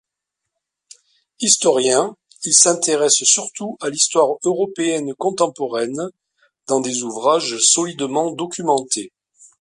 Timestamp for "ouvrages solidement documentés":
7.03-9.11